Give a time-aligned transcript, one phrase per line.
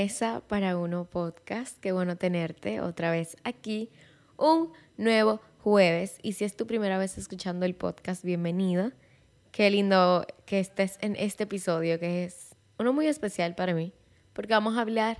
[0.00, 1.76] Mesa para Uno podcast.
[1.80, 3.90] Qué bueno tenerte otra vez aquí.
[4.36, 6.20] Un nuevo jueves.
[6.22, 8.92] Y si es tu primera vez escuchando el podcast, bienvenido.
[9.50, 13.92] Qué lindo que estés en este episodio, que es uno muy especial para mí,
[14.34, 15.18] porque vamos a hablar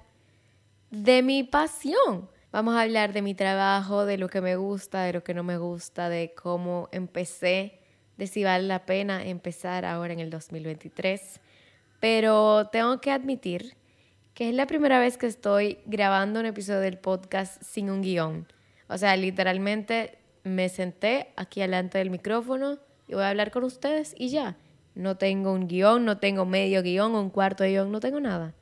[0.93, 2.31] de mi pasión.
[2.53, 5.43] Vamos a hablar de mi trabajo, de lo que me gusta, de lo que no
[5.43, 7.81] me gusta, de cómo empecé,
[8.17, 11.41] de si vale la pena empezar ahora en el 2023.
[11.99, 13.77] Pero tengo que admitir
[14.39, 18.47] que es la primera vez que estoy grabando un episodio del podcast sin un guion.
[18.87, 22.79] O sea, literalmente me senté aquí delante del micrófono
[23.09, 24.57] y voy a hablar con ustedes y ya.
[24.95, 28.55] No tengo un guion, no tengo medio guion, un cuarto de guion, no tengo nada.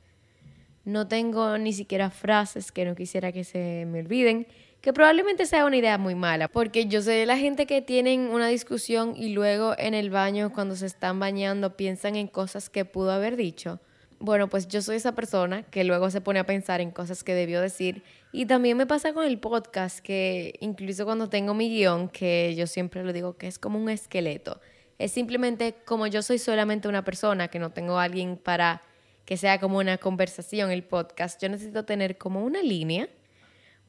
[0.83, 4.47] No tengo ni siquiera frases que no quisiera que se me olviden,
[4.81, 8.31] que probablemente sea una idea muy mala, porque yo sé de la gente que tienen
[8.31, 12.83] una discusión y luego en el baño cuando se están bañando piensan en cosas que
[12.83, 13.79] pudo haber dicho.
[14.19, 17.35] Bueno, pues yo soy esa persona que luego se pone a pensar en cosas que
[17.35, 18.03] debió decir.
[18.31, 22.65] Y también me pasa con el podcast, que incluso cuando tengo mi guion, que yo
[22.65, 24.59] siempre lo digo que es como un esqueleto.
[24.97, 28.81] Es simplemente como yo soy solamente una persona, que no tengo alguien para
[29.27, 33.09] que sea como una conversación el podcast, yo necesito tener como una línea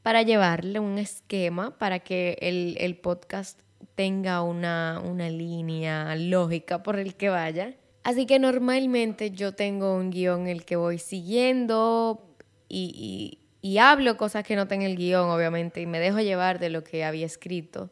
[0.03, 3.61] para llevarle un esquema para que el, el podcast
[3.95, 7.77] tenga una, una línea lógica por el que vaya.
[8.09, 12.35] Así que normalmente yo tengo un guion el que voy siguiendo
[12.67, 13.39] y,
[13.79, 16.83] hablo cosas que no tengo en el guion, obviamente, y me dejo llevar de lo
[16.83, 17.91] que había escrito.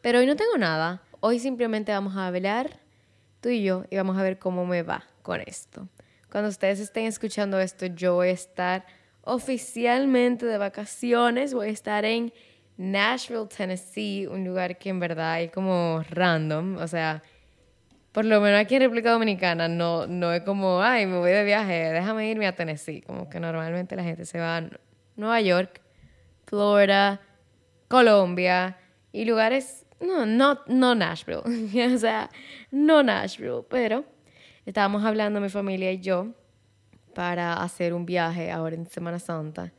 [0.00, 1.04] Pero hoy no tengo nada.
[1.20, 2.80] Hoy simplemente vamos a hablar
[3.40, 5.88] tú y yo y vamos a ver cómo me va con esto.
[6.32, 8.84] Cuando ustedes estén escuchando esto, yo voy a estar
[9.20, 11.54] oficialmente de vacaciones.
[11.54, 12.32] Voy a estar en
[12.76, 16.78] Nashville, Tennessee, un lugar que en verdad es como random.
[16.78, 17.22] O sea,
[18.14, 21.42] por lo menos aquí en República Dominicana, no, no es como, ay, me voy de
[21.42, 23.00] viaje, déjame irme a Tennessee.
[23.00, 24.68] Como que normalmente la gente se va a
[25.16, 25.82] Nueva York,
[26.46, 27.20] Florida,
[27.88, 28.78] Colombia
[29.10, 31.40] y lugares, no, no, no Nashville.
[31.92, 32.30] o sea,
[32.70, 34.04] no Nashville, pero
[34.64, 36.28] estábamos hablando mi familia y yo
[37.16, 39.72] para hacer un viaje ahora en Semana Santa.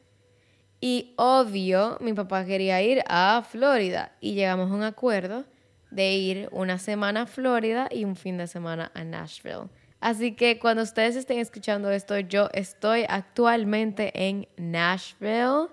[0.81, 5.46] Y obvio, mi papá quería ir a Florida y llegamos a un acuerdo
[5.95, 9.69] de ir una semana a Florida y un fin de semana a Nashville.
[10.01, 15.69] Así que cuando ustedes estén escuchando esto, yo estoy actualmente en Nashville.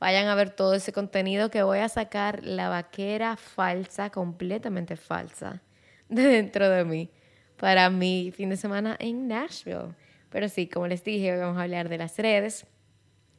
[0.00, 5.60] Vayan a ver todo ese contenido que voy a sacar la vaquera falsa, completamente falsa,
[6.08, 7.10] de dentro de mí
[7.58, 9.94] para mi fin de semana en Nashville.
[10.30, 12.66] Pero sí, como les dije, hoy vamos a hablar de las redes.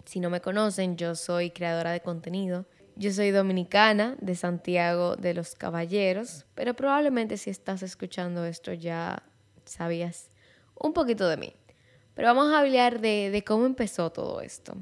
[0.06, 2.66] Si no me conocen, yo soy creadora de contenido
[3.00, 9.24] yo soy dominicana de Santiago de los Caballeros, pero probablemente si estás escuchando esto ya
[9.64, 10.30] sabías
[10.76, 11.54] un poquito de mí.
[12.14, 14.76] Pero vamos a hablar de, cómo empezó todo esto.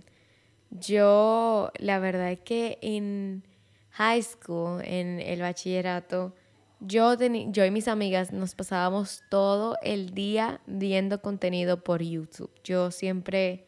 [0.71, 3.43] Yo, la verdad es que en
[3.91, 6.33] high school, en el bachillerato,
[6.79, 12.49] yo, yo y mis amigas nos pasábamos todo el día viendo contenido por YouTube.
[12.63, 13.66] Yo siempre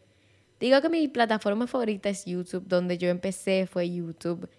[0.59, 4.49] Digo que mi plataforma favorita es YouTube, donde yo empecé fue YouTube.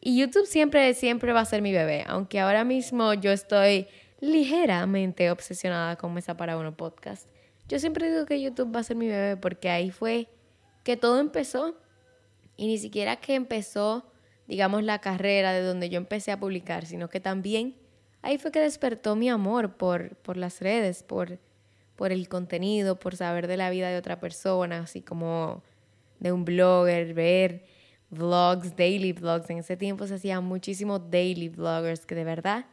[0.00, 3.86] Y YouTube siempre, siempre va a ser mi bebé, aunque ahora mismo yo estoy
[4.20, 7.28] ligeramente obsesionada con Mesa para Uno podcast.
[7.68, 10.28] Yo siempre digo que YouTube va a ser mi bebé porque ahí fue
[10.84, 11.76] que todo empezó.
[12.56, 14.10] Y ni siquiera que empezó,
[14.46, 17.76] digamos, la carrera de donde yo empecé a publicar, sino que también
[18.22, 21.38] ahí fue que despertó mi amor por, por las redes, por
[21.96, 25.62] por el contenido, por saber de la vida de otra persona, así como
[26.20, 27.64] de un blogger, ver
[28.10, 29.50] vlogs, daily vlogs.
[29.50, 32.66] En ese tiempo se hacían muchísimos daily vloggers que de verdad,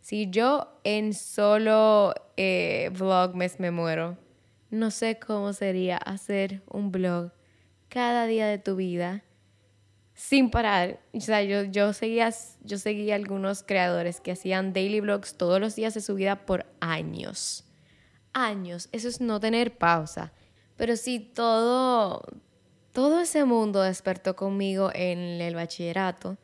[0.00, 4.16] si yo en solo eh, vlogmas me muero,
[4.70, 7.32] no sé cómo sería hacer un blog
[7.88, 9.24] cada día de tu vida
[10.14, 11.00] sin parar.
[11.12, 12.30] O sea, yo, yo, seguía,
[12.62, 16.66] yo seguía algunos creadores que hacían daily vlogs todos los días de su vida por
[16.78, 17.64] años
[18.32, 18.88] años.
[18.92, 20.32] Eso es no tener pausa.
[20.76, 22.22] Pero sí, todo,
[22.92, 26.38] todo ese mundo despertó conmigo en el bachillerato,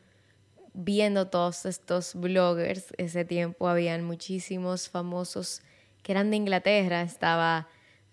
[0.75, 2.93] viendo todos estos bloggers.
[2.99, 5.63] Ese tiempo habían muchísimos famosos
[6.03, 7.03] que eran de Inglaterra.
[7.03, 7.69] Estaba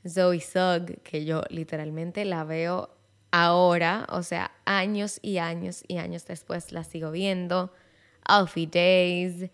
[0.07, 2.89] Zoe Sugg, que yo literalmente la veo
[3.33, 7.73] ahora, o sea, años y años y años después la sigo viendo.
[8.25, 9.49] Alfie Days,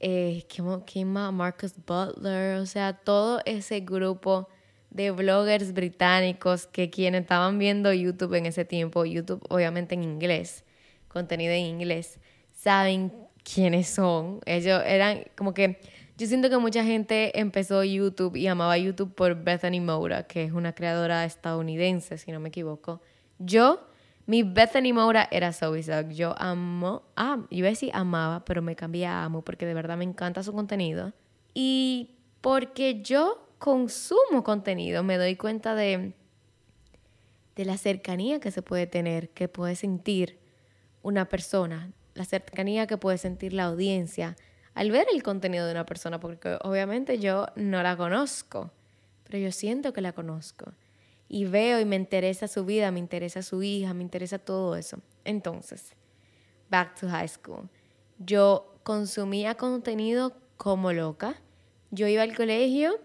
[0.00, 0.44] eh,
[0.86, 1.32] ¿quién más?
[1.32, 4.48] Marcus Butler, o sea, todo ese grupo
[4.90, 10.64] de bloggers británicos que quienes estaban viendo YouTube en ese tiempo, YouTube obviamente en inglés,
[11.08, 12.18] contenido en inglés,
[12.52, 13.12] saben
[13.42, 14.40] quiénes son.
[14.46, 15.80] Ellos eran como que
[16.16, 20.52] Yo siento que mucha gente empezó YouTube y amaba YouTube por Bethany Moura, que es
[20.52, 23.00] una creadora estadounidense, si no me equivoco.
[23.38, 23.87] Yo,
[24.28, 29.06] mi Bethany Moura era Zoe Yo amo, ah, iba a decir amaba, pero me cambié
[29.06, 31.14] a amo porque de verdad me encanta su contenido.
[31.54, 32.10] Y
[32.42, 36.12] porque yo consumo contenido, me doy cuenta de,
[37.56, 40.38] de la cercanía que se puede tener, que puede sentir
[41.00, 44.36] una persona, la cercanía que puede sentir la audiencia
[44.74, 48.72] al ver el contenido de una persona, porque obviamente yo no la conozco,
[49.24, 50.74] pero yo siento que la conozco.
[51.28, 54.98] Y veo y me interesa su vida, me interesa su hija, me interesa todo eso.
[55.24, 55.94] Entonces,
[56.70, 57.68] back to high school.
[58.18, 61.40] Yo consumía contenido como loca.
[61.90, 62.98] Yo iba al colegio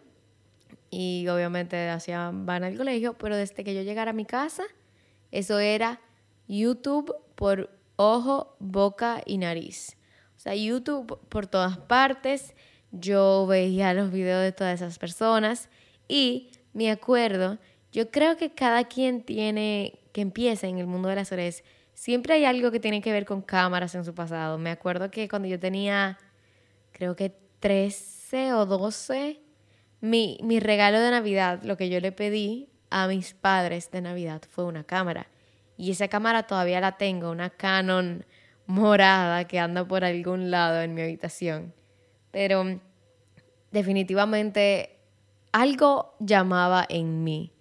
[0.90, 4.64] y obviamente hacía van al colegio, pero desde que yo llegara a mi casa,
[5.32, 6.00] eso era
[6.48, 9.98] YouTube por ojo, boca y nariz.
[10.36, 12.56] O sea, YouTube por todas partes.
[12.92, 15.70] Yo veía los videos de todas esas personas
[16.08, 17.58] y me acuerdo,
[17.94, 21.64] yo creo que cada quien tiene que empieza en el mundo de las redes,
[21.94, 24.58] siempre hay algo que tiene que ver con cámaras en su pasado.
[24.58, 26.18] Me acuerdo que cuando yo tenía,
[26.92, 29.40] creo que 13 o 12,
[30.02, 34.42] mi, mi regalo de Navidad, lo que yo le pedí a mis padres de Navidad
[34.50, 35.28] fue una cámara.
[35.78, 38.26] Y esa cámara todavía la tengo, una Canon
[38.66, 41.76] morada que anda por algún lado en mi habitación.
[42.32, 42.80] Pero
[43.72, 44.98] definitivamente
[45.52, 47.54] algo llamaba en mí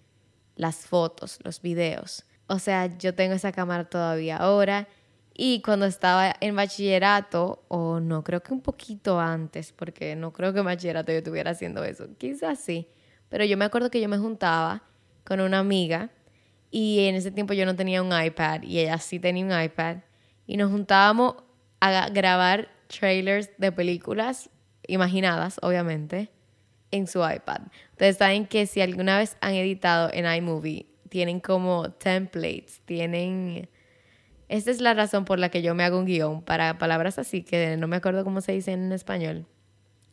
[0.55, 2.25] las fotos, los videos.
[2.47, 4.87] O sea, yo tengo esa cámara todavía ahora
[5.33, 10.53] y cuando estaba en bachillerato, o no, creo que un poquito antes, porque no creo
[10.53, 12.87] que en bachillerato yo estuviera haciendo eso, quizás sí,
[13.29, 14.83] pero yo me acuerdo que yo me juntaba
[15.23, 16.11] con una amiga
[16.69, 19.97] y en ese tiempo yo no tenía un iPad y ella sí tenía un iPad
[20.45, 21.35] y nos juntábamos
[21.79, 24.49] a grabar trailers de películas
[24.87, 26.29] imaginadas, obviamente,
[26.91, 27.61] en su iPad.
[28.03, 33.69] Ustedes saben que si alguna vez han editado en iMovie, tienen como templates, tienen...
[34.49, 37.43] Esta es la razón por la que yo me hago un guion para palabras así,
[37.43, 39.45] que no me acuerdo cómo se dice en español,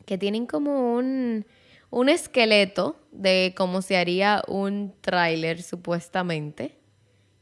[0.07, 1.47] que tienen como un,
[1.91, 6.79] un esqueleto de cómo se haría un tráiler supuestamente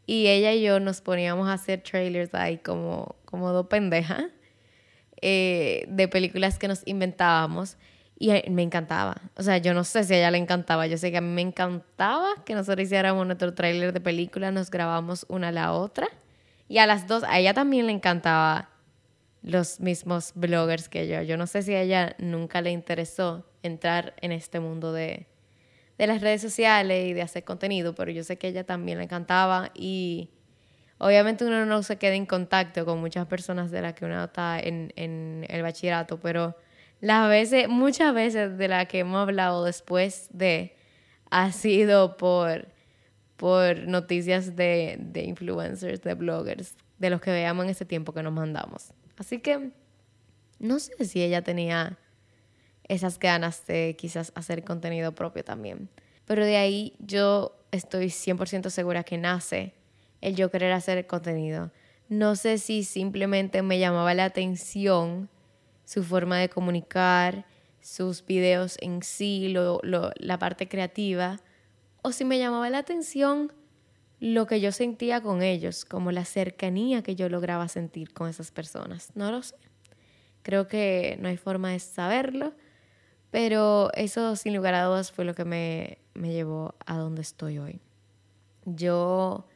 [0.07, 4.25] y ella y yo nos poníamos a hacer trailers ahí como, como dos pendejas
[5.21, 7.77] eh, de películas que nos inventábamos.
[8.21, 9.17] Y me encantaba.
[9.37, 10.89] O sea, yo no sé si a ella le encantaba.
[10.89, 14.73] Yo sé que a mí me encantaba que nosotros hiciéramos nuestro trailer de película, nos
[14.73, 16.09] grabamos una a la otra.
[16.67, 18.71] Y a las dos, a ella también le encantaba
[19.43, 21.23] los mismos bloggers que yo.
[21.23, 25.29] Yo no sé si a ella nunca le interesó entrar en este mundo de,
[25.97, 29.05] de las redes sociales y de hacer contenido, pero yo sé que ella también le
[29.05, 30.31] encantaba y
[30.99, 34.59] obviamente uno no se queda en contacto con muchas personas de las que uno está
[34.59, 36.57] en, en el bachillerato, pero
[37.01, 40.77] las veces, muchas veces de las que hemos hablado después de,
[41.31, 42.69] ha sido por,
[43.37, 48.23] por noticias de, de influencers, de bloggers, de los que veamos en ese tiempo que
[48.23, 48.93] nos mandamos.
[49.17, 49.71] Así que
[50.59, 51.99] no sé si ella tenía
[52.89, 55.89] esas ganas de quizás hacer contenido propio también.
[56.27, 59.75] Pero de ahí yo estoy 100% segura que nace
[60.21, 61.71] el yo querer hacer contenido.
[62.09, 65.29] No sé si simplemente me llamaba la atención
[65.89, 67.47] su forma de comunicar,
[67.81, 71.41] sus videos en sí, lo, la parte creativa,
[72.03, 73.53] o si me llamaba la atención
[74.21, 78.51] lo que yo sentía con ellos, como la cercanía que yo lograba sentir con esas
[78.51, 79.13] personas.
[79.15, 79.55] No lo sé.
[80.43, 82.53] Creo que no hay forma de saberlo
[83.31, 87.59] pero eso, sin lugar a dudas, fue lo que me, me llevó a donde estoy
[87.59, 87.81] hoy.
[88.65, 89.47] Yo,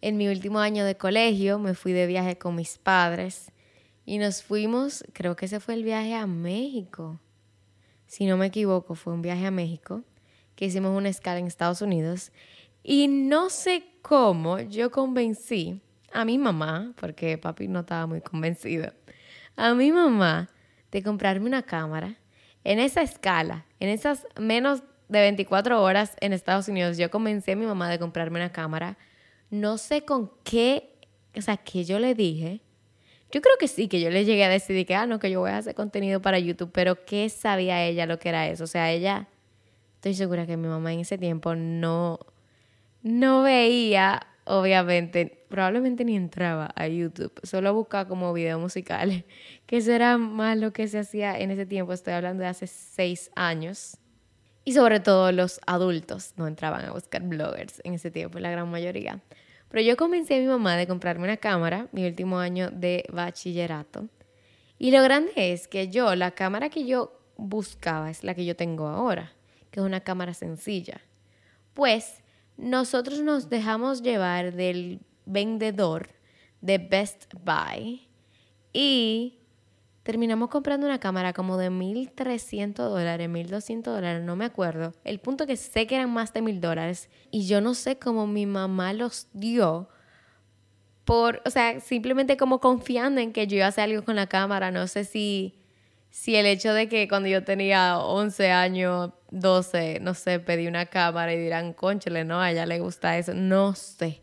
[0.00, 3.52] en mi último año de colegio, me fui de viaje con mis padres
[4.04, 7.20] y nos fuimos, creo que ese fue el viaje a México.
[8.06, 10.02] Si no me equivoco, fue un viaje a México,
[10.54, 12.32] que hicimos una escala en Estados Unidos.
[12.82, 15.80] Y no sé cómo yo convencí
[16.12, 18.92] a mi mamá, porque papi no estaba muy convencido,
[19.56, 20.50] a mi mamá
[20.92, 22.16] de comprarme una cámara
[22.64, 27.56] en esa escala, en esas menos de 24 horas en Estados Unidos, yo comencé a
[27.56, 28.96] mi mamá de comprarme una cámara.
[29.50, 30.98] No sé con qué,
[31.36, 32.62] o sea, qué yo le dije.
[33.34, 35.40] Yo creo que sí, que yo le llegué a decidir que, ah, no, que yo
[35.40, 38.62] voy a hacer contenido para YouTube, pero ¿qué sabía ella lo que era eso?
[38.62, 39.26] O sea, ella,
[39.96, 42.20] estoy segura que mi mamá en ese tiempo no,
[43.02, 49.24] no veía obviamente, probablemente ni entraba a YouTube, solo buscaba como videos musicales,
[49.66, 52.68] que eso era más lo que se hacía en ese tiempo, estoy hablando de hace
[52.68, 53.96] seis años.
[54.64, 58.70] Y sobre todo los adultos no entraban a buscar bloggers en ese tiempo, la gran
[58.70, 59.20] mayoría.
[59.74, 64.08] Pero yo convencí a mi mamá de comprarme una cámara, mi último año de bachillerato.
[64.78, 68.54] Y lo grande es que yo, la cámara que yo buscaba es la que yo
[68.54, 69.32] tengo ahora,
[69.72, 71.00] que es una cámara sencilla.
[71.74, 72.22] Pues
[72.56, 76.10] nosotros nos dejamos llevar del vendedor
[76.60, 78.06] de Best Buy
[78.72, 79.40] y
[80.04, 84.92] terminamos comprando una cámara como de 1.300 dólares, 1.200 dólares, no me acuerdo.
[85.02, 88.26] El punto que sé que eran más de 1.000 dólares y yo no sé cómo
[88.26, 89.88] mi mamá los dio
[91.04, 94.26] por, o sea, simplemente como confiando en que yo iba a hacer algo con la
[94.26, 94.70] cámara.
[94.70, 95.54] No sé si,
[96.10, 100.86] si el hecho de que cuando yo tenía 11 años, 12, no sé, pedí una
[100.86, 103.34] cámara y dirán, conchale, no, a ella le gusta eso.
[103.34, 104.22] No sé.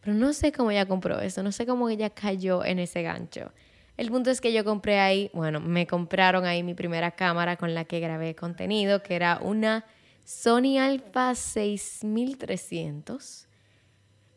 [0.00, 3.52] Pero no sé cómo ella compró eso, no sé cómo ella cayó en ese gancho.
[3.96, 7.74] El punto es que yo compré ahí, bueno, me compraron ahí mi primera cámara con
[7.74, 9.84] la que grabé contenido, que era una
[10.24, 13.46] Sony Alpha 6300.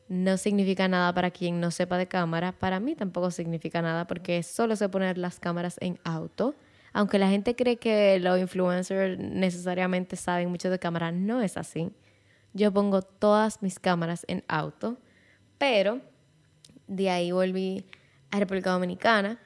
[0.10, 4.44] No significa nada para quien no sepa de cámara, para mí tampoco significa nada porque
[4.44, 6.54] solo sé poner las cámaras en auto.
[6.94, 11.90] Aunque la gente cree que los influencers necesariamente saben mucho de cámara, no es así.
[12.54, 15.00] Yo pongo todas mis cámaras en auto,
[15.58, 16.00] pero
[16.88, 17.84] de ahí volví
[18.32, 19.40] a República Dominicana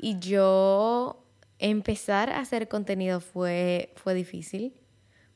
[0.00, 1.26] y yo
[1.58, 4.74] empezar a hacer contenido fue, fue difícil,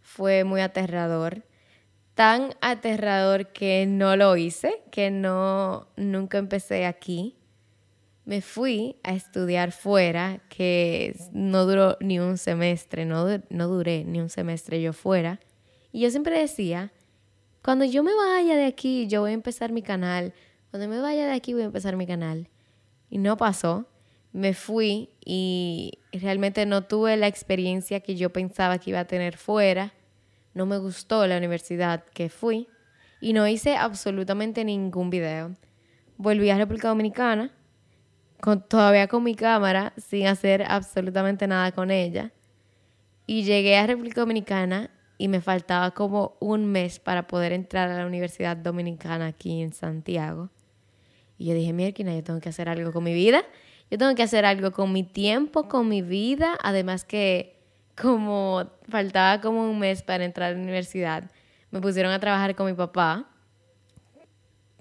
[0.00, 1.44] fue muy aterrador.
[2.14, 7.36] Tan aterrador que no lo hice, que no, nunca empecé aquí.
[8.24, 14.20] Me fui a estudiar fuera, que no duró ni un semestre, no, no duré ni
[14.20, 15.40] un semestre yo fuera.
[15.92, 16.92] Y yo siempre decía,
[17.62, 20.32] cuando yo me vaya de aquí, yo voy a empezar mi canal.
[20.70, 22.48] Cuando me vaya de aquí, voy a empezar mi canal.
[23.10, 23.86] Y no pasó
[24.34, 29.36] me fui y realmente no tuve la experiencia que yo pensaba que iba a tener
[29.36, 29.94] fuera.
[30.54, 32.66] No me gustó la universidad que fui
[33.20, 35.54] y no hice absolutamente ningún video.
[36.16, 37.52] Volví a República Dominicana,
[38.40, 42.32] con, todavía con mi cámara, sin hacer absolutamente nada con ella.
[43.28, 47.98] Y llegué a República Dominicana y me faltaba como un mes para poder entrar a
[47.98, 50.50] la Universidad Dominicana aquí en Santiago.
[51.38, 53.44] Y yo dije, mira, yo tengo que hacer algo con mi vida
[53.94, 57.60] yo tengo que hacer algo con mi tiempo, con mi vida, además que
[57.96, 61.30] como faltaba como un mes para entrar a la universidad,
[61.70, 63.30] me pusieron a trabajar con mi papá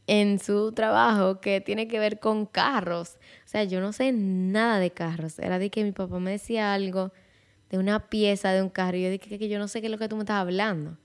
[0.08, 3.20] en su trabajo que tiene que ver con carros.
[3.46, 5.38] O sea, yo no sé nada de carros.
[5.38, 7.14] Era de que mi papá me decía algo
[7.70, 9.92] de una pieza de un carro y yo dije que yo no sé qué es
[9.92, 10.98] lo que tú me estás hablando.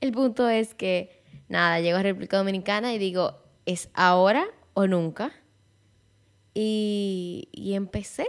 [0.00, 3.36] El punto es que, nada, llego a República Dominicana y digo,
[3.66, 5.43] ¿es ahora o nunca?
[6.54, 8.28] Y, empecé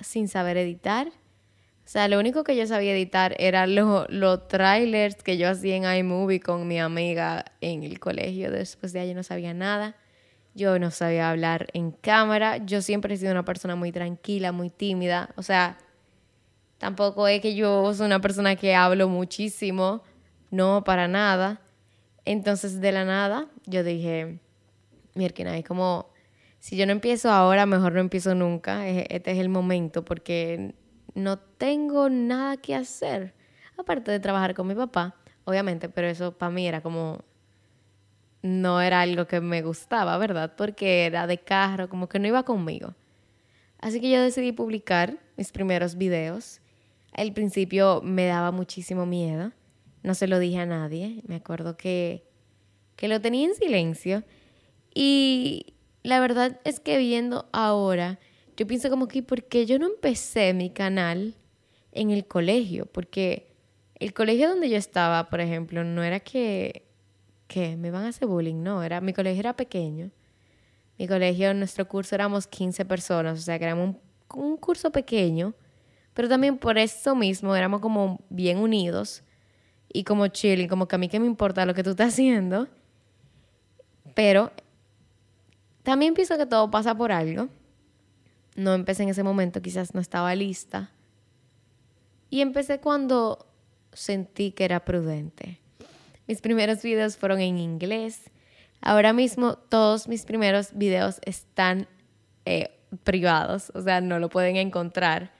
[0.00, 1.08] sin saber editar.
[1.08, 5.84] O sea, lo único que yo sabía editar eran los trailers que yo hacía en
[5.84, 8.50] iMovie con mi amiga en el colegio.
[8.50, 9.94] Después de ahí no sabía nada.
[10.54, 12.58] Yo no sabía hablar en cámara.
[12.58, 15.30] Yo siempre he sido una persona muy tranquila, muy tímida.
[15.36, 15.78] O sea,
[16.78, 20.02] tampoco es que yo soy una persona que hablo muchísimo.
[20.50, 21.60] No, para nada.
[22.24, 24.40] Entonces, de la nada, yo dije,
[25.14, 26.13] mira, hay como
[26.64, 28.88] si yo no empiezo ahora, mejor no empiezo nunca.
[28.88, 30.74] Este es el momento porque
[31.14, 33.34] no tengo nada que hacer.
[33.76, 37.22] Aparte de trabajar con mi papá, obviamente, pero eso para mí era como...
[38.40, 40.54] No era algo que me gustaba, ¿verdad?
[40.56, 42.94] Porque era de carro, como que no iba conmigo.
[43.78, 46.62] Así que yo decidí publicar mis primeros videos.
[47.12, 49.52] Al principio me daba muchísimo miedo.
[50.02, 51.20] No se lo dije a nadie.
[51.26, 52.24] Me acuerdo que,
[52.96, 54.24] que lo tenía en silencio.
[54.94, 55.73] Y
[56.04, 58.20] la verdad es que viendo ahora,
[58.56, 61.34] yo pienso como que, ¿por qué yo no empecé mi canal
[61.92, 62.86] en el colegio?
[62.86, 63.56] Porque
[63.94, 66.86] el colegio donde yo estaba, por ejemplo, no era que,
[67.48, 70.10] que me van a hacer bullying, no, era, mi colegio era pequeño.
[70.98, 73.96] Mi colegio, nuestro curso éramos 15 personas, o sea que éramos
[74.28, 75.54] un, un curso pequeño,
[76.12, 79.24] pero también por eso mismo éramos como bien unidos
[79.90, 82.68] y como chilling, como que a mí que me importa lo que tú estás haciendo.
[84.14, 84.52] Pero
[85.84, 87.48] también pienso que todo pasa por algo.
[88.56, 90.90] No empecé en ese momento, quizás no estaba lista.
[92.30, 93.46] Y empecé cuando
[93.92, 95.60] sentí que era prudente.
[96.26, 98.30] Mis primeros videos fueron en inglés.
[98.80, 101.86] Ahora mismo todos mis primeros videos están
[102.46, 102.70] eh,
[103.04, 105.32] privados, o sea, no lo pueden encontrar.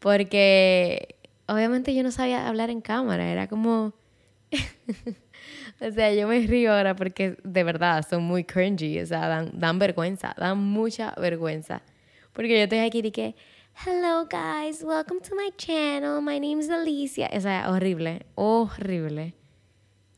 [0.00, 1.14] Porque
[1.46, 3.94] obviamente yo no sabía hablar en cámara, era como...
[5.80, 9.50] O sea, yo me río ahora porque de verdad son muy cringy, o sea, dan,
[9.54, 11.82] dan vergüenza, dan mucha vergüenza.
[12.32, 13.34] Porque yo estoy aquí y que,
[13.84, 17.28] hello guys, welcome to my channel, my name is Alicia.
[17.32, 19.34] O sea, horrible, horrible.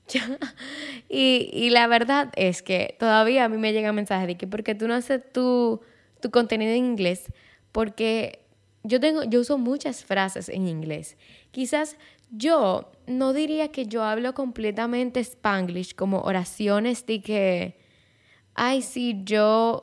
[1.08, 4.74] y, y la verdad es que todavía a mí me llegan mensajes de que porque
[4.74, 5.80] tú no haces tu,
[6.20, 7.32] tu contenido en inglés,
[7.72, 8.44] porque
[8.82, 11.16] yo tengo, yo uso muchas frases en inglés.
[11.50, 11.96] Quizás
[12.36, 17.78] yo no diría que yo hablo completamente spanglish, como oraciones de que,
[18.54, 19.82] ay, sí, yo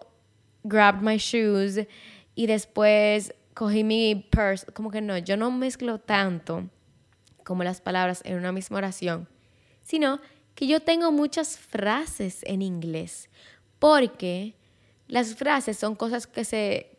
[0.63, 1.87] grabbed my shoes
[2.35, 4.65] y después cogí mi purse.
[4.73, 6.69] Como que no, yo no mezclo tanto
[7.43, 9.27] como las palabras en una misma oración,
[9.81, 10.19] sino
[10.55, 13.29] que yo tengo muchas frases en inglés,
[13.79, 14.55] porque
[15.07, 16.97] las frases son cosas que se,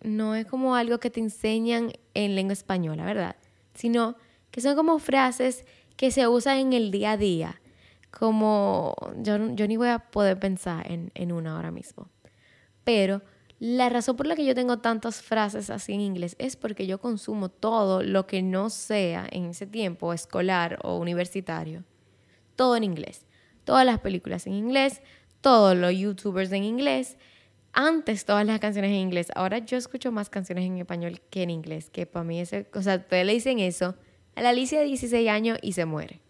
[0.00, 3.36] no es como algo que te enseñan en lengua española, ¿verdad?
[3.74, 4.16] Sino
[4.52, 5.64] que son como frases
[5.96, 7.60] que se usan en el día a día,
[8.12, 12.08] como yo, yo ni voy a poder pensar en, en una ahora mismo.
[12.84, 13.22] Pero
[13.58, 17.00] la razón por la que yo tengo tantas frases así en inglés es porque yo
[17.00, 21.84] consumo todo lo que no sea en ese tiempo escolar o universitario.
[22.56, 23.24] Todo en inglés.
[23.64, 25.00] Todas las películas en inglés,
[25.40, 27.16] todos los youtubers en inglés.
[27.72, 29.28] Antes todas las canciones en inglés.
[29.34, 31.88] Ahora yo escucho más canciones en español que en inglés.
[31.88, 33.94] Que para mí, ese, o sea, ustedes le dicen eso
[34.36, 36.20] la Alicia de 16 años y se muere.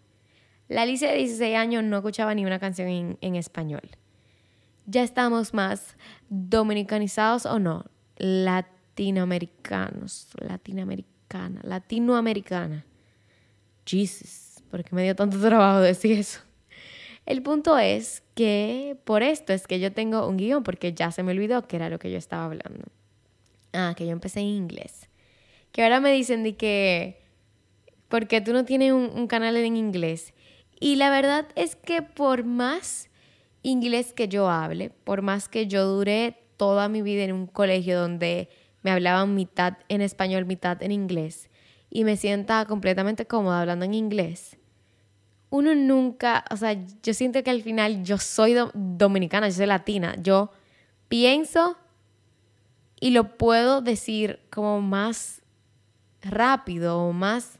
[0.67, 3.81] La Alicia de 16 años no escuchaba ni una canción en, en español
[4.85, 5.97] ya estamos más
[6.29, 7.85] dominicanizados o no,
[8.17, 12.85] latinoamericanos, latinoamericana, latinoamericana.
[13.85, 16.41] Jesus, porque me dio tanto trabajo decir eso.
[17.25, 21.23] El punto es que por esto es que yo tengo un guion, porque ya se
[21.23, 22.85] me olvidó que era lo que yo estaba hablando.
[23.71, 25.07] Ah, que yo empecé en inglés.
[25.71, 27.22] Que ahora me dicen de que,
[28.13, 30.35] porque tú no tienes un, canal en inglés.
[30.79, 33.09] Y la verdad es que por más
[33.63, 37.99] inglés que yo hable, por más que yo dure toda mi vida en un colegio
[37.99, 38.49] donde
[38.83, 41.49] me hablaban mitad en español, mitad en inglés,
[41.89, 44.57] y me sienta completamente cómoda hablando en inglés,
[45.49, 50.17] uno nunca, o sea, yo siento que al final yo soy dominicana, yo soy latina,
[50.21, 50.51] yo
[51.07, 51.79] pienso
[52.99, 55.41] y lo puedo decir como más
[56.21, 57.59] rápido o más,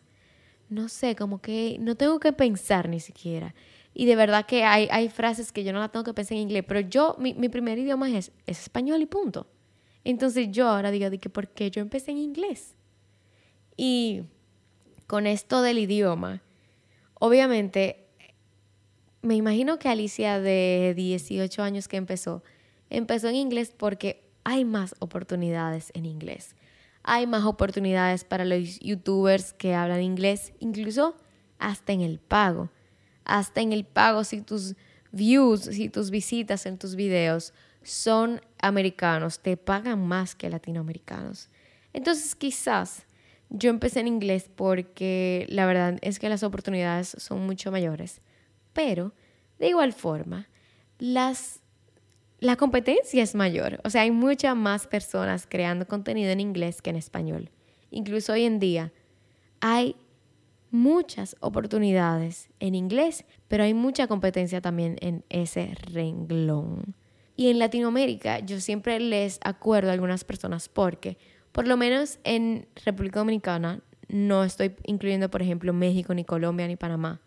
[0.74, 3.54] no sé, como que no tengo que pensar ni siquiera.
[3.94, 6.44] Y de verdad que hay, hay frases que yo no las tengo que pensar en
[6.44, 9.48] inglés, pero yo, mi, mi primer idioma es, es, español y punto.
[10.04, 12.76] Entonces yo ahora digo, de que ¿por qué yo empecé en inglés?
[13.78, 14.24] Y
[15.08, 16.42] con esto del idioma,
[17.20, 18.08] obviamente,
[19.22, 22.44] me imagino que Alicia de 18 años que empezó,
[22.90, 26.56] empezó en inglés porque hay más oportunidades en inglés.
[27.04, 31.16] Hay más oportunidades para los youtubers que hablan inglés, incluso
[31.60, 32.70] hasta en el pago
[33.26, 34.76] hasta en el pago si tus
[35.12, 41.50] views, si tus visitas en tus videos son americanos, te pagan más que latinoamericanos.
[41.92, 43.06] Entonces quizás
[43.50, 48.22] yo empecé en inglés porque la verdad es que las oportunidades son mucho mayores,
[48.74, 49.14] pero
[49.60, 50.50] de igual forma,
[50.98, 51.60] las,
[52.44, 53.80] la competencia es mayor.
[53.86, 57.50] O sea, hay muchas más personas creando contenido en inglés que en español.
[57.90, 58.92] Incluso hoy en día
[59.62, 59.96] hay
[60.70, 66.96] muchas oportunidades en inglés, pero hay mucha competencia también en ese renglón.
[67.38, 71.18] Y en Latinoamérica yo siempre les acuerdo a algunas personas porque,
[71.54, 76.76] por lo menos en República Dominicana, no estoy incluyendo, por ejemplo, México, ni Colombia, ni
[76.76, 77.22] Panamá.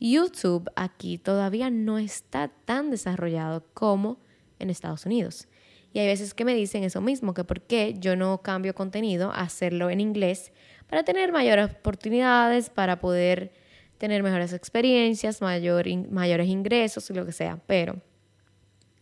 [0.00, 4.18] YouTube aquí todavía no está tan desarrollado como
[4.58, 5.48] en Estados Unidos.
[5.92, 9.30] Y hay veces que me dicen eso mismo, que por qué yo no cambio contenido
[9.30, 10.52] a hacerlo en inglés
[10.88, 13.52] para tener mayores oportunidades, para poder
[13.98, 17.60] tener mejores experiencias, mayor, mayores ingresos y lo que sea.
[17.66, 18.02] Pero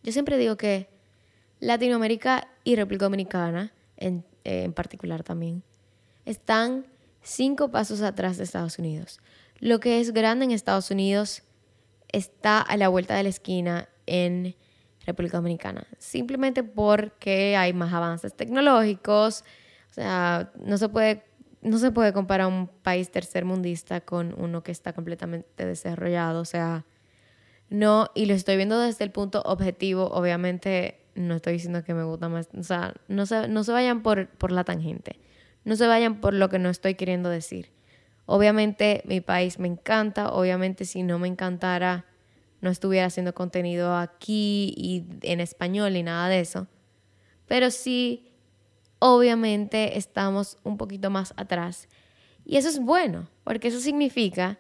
[0.05, 0.89] yo siempre digo que
[1.59, 5.65] Latinoamérica y República Dominicana, en, en particular también,
[6.25, 6.87] están
[7.23, 9.19] cinco pasos atrás de Estados Unidos.
[9.61, 11.43] Lo que es grande en Estados Unidos
[12.13, 14.57] está a la vuelta de la esquina en
[15.07, 19.45] República Dominicana, simplemente porque hay más avances tecnológicos,
[19.91, 21.25] o sea, no se puede
[21.65, 26.85] no se puede comparar un país tercermundista con uno que está completamente desarrollado, o sea,
[27.71, 32.05] no, y lo estoy viendo desde el punto objetivo, obviamente no estoy diciendo que me
[32.05, 35.19] gusta más, o sea, no se, no se vayan por, por la tangente,
[35.65, 37.71] no se vayan por lo que no estoy queriendo decir.
[38.27, 42.07] Obviamente mi país me encanta, obviamente si no me encantara
[42.65, 46.67] no estuviera haciendo contenido aquí y en español y nada de eso,
[47.47, 48.33] pero sí
[48.99, 51.89] obviamente estamos un poquito más atrás.
[52.47, 54.59] Y eso es bueno, porque eso significa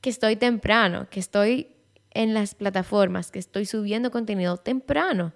[0.00, 1.76] que estoy temprano, que estoy
[2.10, 5.34] en las plataformas, que estoy subiendo contenido temprano,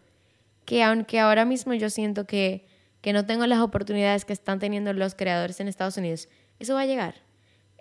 [0.64, 2.66] que aunque ahora mismo yo siento que,
[3.02, 6.80] que no tengo las oportunidades que están teniendo los creadores en Estados Unidos, eso va
[6.80, 7.25] a llegar.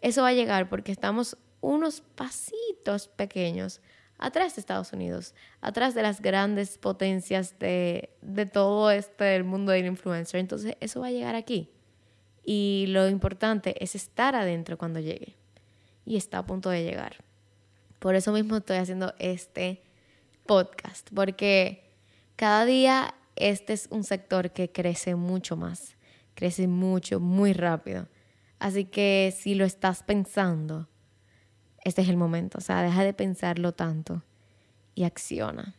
[0.06, 3.82] Eso va a llegar porque estamos unos pasitos pequeños
[4.20, 8.12] atrás de Estados Unidos, atrás de las grandes potencias de,
[8.54, 10.39] todo este mundo del influencer.
[10.39, 11.72] Entonces, eso va a llegar aquí.
[12.44, 15.34] Y lo importante es estar adentro cuando llegue.
[16.06, 17.15] Y está a punto de llegar.
[17.98, 19.82] Por eso mismo estoy haciendo este
[20.46, 21.84] podcast, porque
[22.36, 25.96] cada día este es un sector que crece mucho más,
[26.36, 28.08] crece mucho, muy rápido.
[28.60, 30.88] Así que si lo estás pensando,
[31.84, 32.58] este es el momento.
[32.58, 34.24] O sea, deja de pensarlo tanto
[34.96, 35.76] y acciona.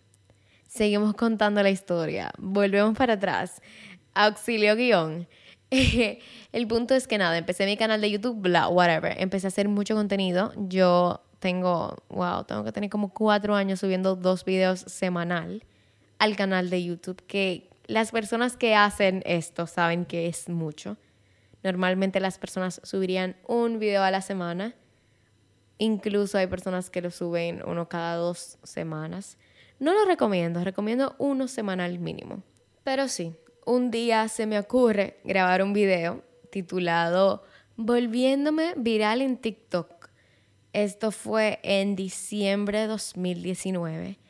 [0.69, 2.31] Seguimos contando la historia.
[2.39, 3.63] Volvemos para atrás.
[4.15, 5.27] Auxilio guion.
[6.53, 9.15] el punto es que nada, empecé mi canal de YouTube, bla, whatever.
[9.19, 10.53] Empecé a hacer mucho contenido.
[10.57, 15.65] Yo tengo, wow, tengo que tener como cuatro años subiendo dos videos semanal
[16.19, 17.23] al canal de YouTube.
[17.27, 20.97] Que las personas que hacen esto saben que es mucho.
[21.67, 24.77] Normalmente las personas subirían un video a la semana.
[25.79, 29.37] Incluso hay personas que lo suben uno cada dos semanas.
[29.81, 32.45] No lo recomiendo, recomiendo uno semanal mínimo.
[32.85, 37.43] Pero sí, un día se me ocurre grabar un video titulado
[37.75, 40.11] Volviéndome viral en TikTok.
[40.73, 44.21] Esto fue en diciembre de 2019.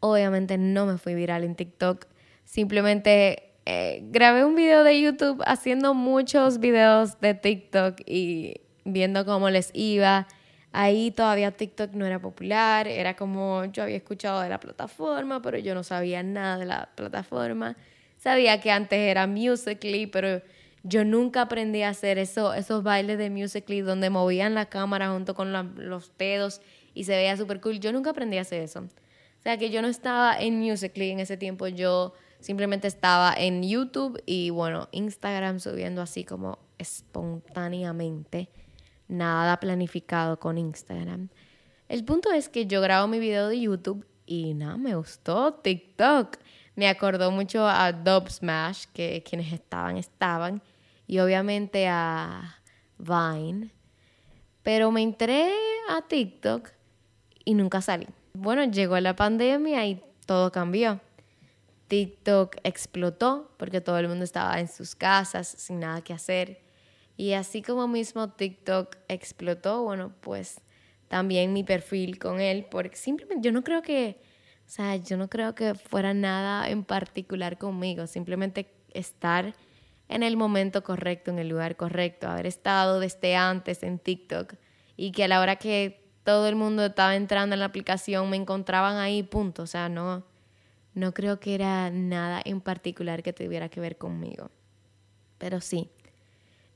[0.00, 2.06] Obviamente no me fui viral en TikTok.
[2.46, 9.50] Simplemente eh, grabé un video de YouTube haciendo muchos videos de TikTok y viendo cómo
[9.50, 10.26] les iba.
[10.72, 15.58] Ahí todavía TikTok no era popular, era como yo había escuchado de la plataforma, pero
[15.58, 17.76] yo no sabía nada de la plataforma.
[18.16, 20.40] Sabía que antes era Musically, pero
[20.82, 25.34] yo nunca aprendí a hacer eso, esos bailes de Musically donde movían la cámara junto
[25.34, 26.62] con los dedos
[26.94, 27.80] y se veía súper cool.
[27.80, 28.80] Yo nunca aprendí a hacer eso.
[28.80, 33.62] O sea que yo no estaba en Musically en ese tiempo, yo Simplemente estaba en
[33.62, 38.48] YouTube y bueno, Instagram subiendo así como espontáneamente.
[39.08, 41.28] Nada planificado con Instagram.
[41.88, 46.36] El punto es que yo grabo mi video de YouTube y nada, me gustó TikTok.
[46.76, 50.62] Me acordó mucho a Dub Smash, que quienes estaban, estaban.
[51.06, 52.60] Y obviamente a
[52.98, 53.70] Vine.
[54.62, 55.50] Pero me entré
[55.88, 56.68] a TikTok
[57.44, 58.06] y nunca salí.
[58.34, 61.00] Bueno, llegó la pandemia y todo cambió.
[61.88, 66.60] TikTok explotó porque todo el mundo estaba en sus casas sin nada que hacer.
[67.16, 70.60] Y así como mismo TikTok explotó, bueno, pues
[71.08, 74.20] también mi perfil con él, porque simplemente yo no creo que,
[74.66, 79.54] o sea, yo no creo que fuera nada en particular conmigo, simplemente estar
[80.08, 84.54] en el momento correcto, en el lugar correcto, haber estado desde antes en TikTok
[84.96, 88.36] y que a la hora que todo el mundo estaba entrando en la aplicación me
[88.36, 90.24] encontraban ahí, punto, o sea, no
[90.98, 94.50] no creo que era nada en particular que tuviera que ver conmigo.
[95.38, 95.90] Pero sí,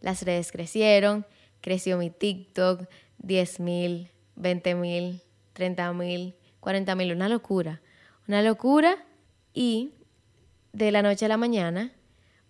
[0.01, 1.27] las redes crecieron,
[1.61, 7.83] creció mi TikTok, 10 mil, 20 mil, 30 mil, 40 mil, una locura.
[8.29, 9.05] Una locura
[9.53, 9.93] y
[10.73, 11.93] de la noche a la mañana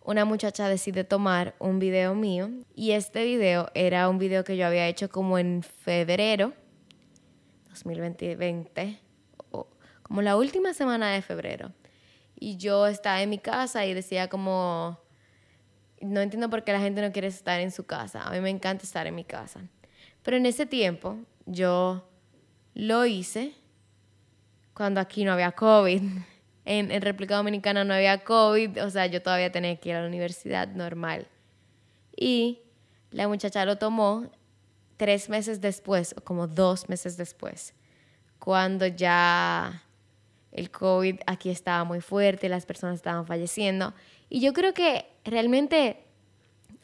[0.04, 4.66] una muchacha decide tomar un video mío y este video era un video que yo
[4.66, 6.52] había hecho como en febrero
[7.70, 8.98] 2020
[10.12, 11.72] como la última semana de febrero.
[12.38, 15.00] Y yo estaba en mi casa y decía como,
[16.02, 18.22] no entiendo por qué la gente no quiere estar en su casa.
[18.22, 19.62] A mí me encanta estar en mi casa.
[20.22, 22.06] Pero en ese tiempo yo
[22.74, 23.54] lo hice
[24.74, 26.02] cuando aquí no había COVID.
[26.64, 30.06] En, República Dominicana no había COVID, o sea, yo todavía tenía que ir a la
[30.06, 31.26] universidad normal.
[32.14, 32.60] Y
[33.10, 34.30] la muchacha lo tomó
[34.96, 37.74] tres meses después, o como dos meses después,
[38.38, 39.82] cuando ya
[40.52, 43.94] el COVID aquí estaba muy fuerte, las personas estaban falleciendo.
[44.28, 46.04] Y yo creo que realmente,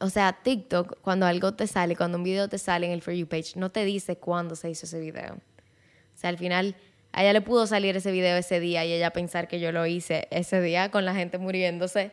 [0.00, 3.14] o sea, TikTok, cuando algo te sale, cuando un video te sale en el For
[3.14, 5.34] You page, no te dice cuándo se hizo ese video.
[5.34, 6.76] O sea, al final,
[7.12, 9.86] a ella le pudo salir ese video ese día y ella pensar que yo lo
[9.86, 12.12] hice ese día con la gente muriéndose,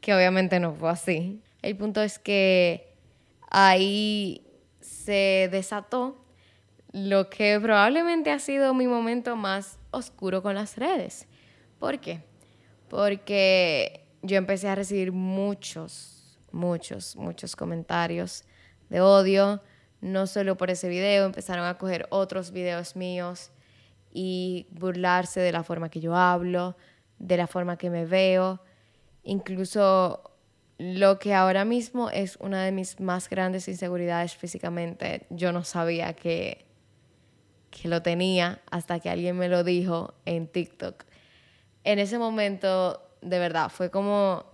[0.00, 1.40] que obviamente no fue así.
[1.62, 2.92] El punto es que
[3.50, 4.42] ahí
[4.80, 6.25] se desató
[6.96, 11.26] lo que probablemente ha sido mi momento más oscuro con las redes.
[11.78, 12.22] ¿Por qué?
[12.88, 18.44] Porque yo empecé a recibir muchos, muchos, muchos comentarios
[18.88, 19.62] de odio,
[20.00, 23.50] no solo por ese video, empezaron a coger otros videos míos
[24.10, 26.78] y burlarse de la forma que yo hablo,
[27.18, 28.62] de la forma que me veo,
[29.22, 30.30] incluso
[30.78, 36.14] lo que ahora mismo es una de mis más grandes inseguridades físicamente, yo no sabía
[36.14, 36.65] que
[37.76, 41.04] que lo tenía hasta que alguien me lo dijo en TikTok.
[41.84, 44.46] En ese momento, de verdad, fue como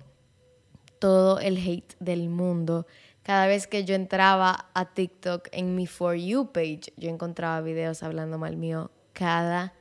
[0.98, 2.86] todo el hate del mundo.
[3.22, 8.02] Cada vez que yo entraba a TikTok en mi For You page, yo encontraba videos
[8.02, 9.72] hablando mal mío cada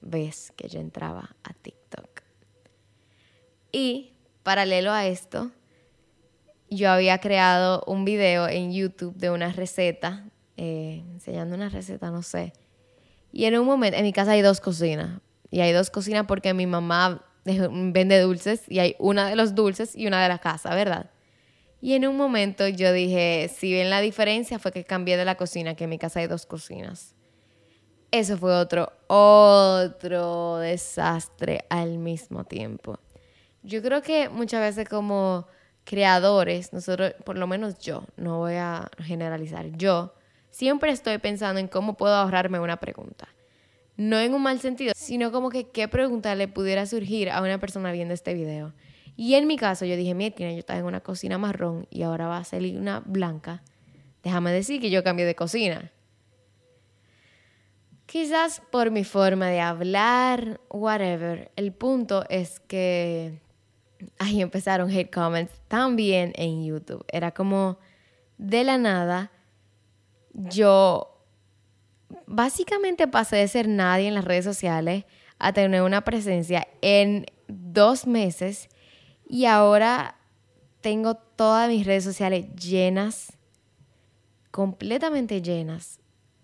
[0.00, 2.22] vez que yo entraba a TikTok.
[3.70, 5.52] Y paralelo a esto,
[6.68, 10.24] yo había creado un video en YouTube de una receta,
[10.56, 12.52] eh, enseñando una receta, no sé.
[13.32, 15.20] Y en un momento, en mi casa hay dos cocinas.
[15.50, 19.96] Y hay dos cocinas porque mi mamá vende dulces y hay una de los dulces
[19.96, 21.10] y una de la casa, ¿verdad?
[21.80, 25.36] Y en un momento yo dije, si ven la diferencia fue que cambié de la
[25.36, 27.14] cocina, que en mi casa hay dos cocinas.
[28.10, 32.98] Eso fue otro, otro desastre al mismo tiempo.
[33.62, 35.46] Yo creo que muchas veces como
[35.84, 40.14] creadores, nosotros, por lo menos yo, no voy a generalizar, yo
[40.50, 43.28] siempre estoy pensando en cómo puedo ahorrarme una pregunta.
[43.96, 47.58] No en un mal sentido, sino como que qué pregunta le pudiera surgir a una
[47.58, 48.72] persona viendo este video.
[49.16, 52.28] Y en mi caso yo dije, mira, yo estaba en una cocina marrón y ahora
[52.28, 53.62] va a salir una blanca.
[54.22, 55.90] Déjame decir que yo cambié de cocina.
[58.06, 61.50] Quizás por mi forma de hablar, whatever.
[61.56, 63.40] El punto es que
[64.18, 67.04] ahí empezaron hate comments también en YouTube.
[67.12, 67.78] Era como
[68.38, 69.32] de la nada
[70.38, 71.18] yo
[72.26, 75.04] básicamente pasé de ser nadie en las redes sociales
[75.38, 78.68] a tener una presencia en dos meses
[79.28, 80.16] y ahora
[80.80, 83.32] tengo todas mis redes sociales llenas,
[84.50, 86.00] completamente llenas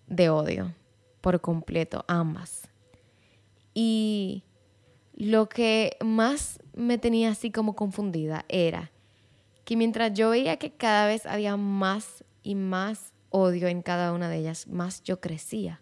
[0.07, 0.73] de odio,
[1.21, 2.69] por completo, ambas.
[3.73, 4.43] Y
[5.15, 8.91] lo que más me tenía así como confundida era
[9.63, 14.29] que mientras yo veía que cada vez había más y más odio en cada una
[14.29, 15.81] de ellas, más yo crecía.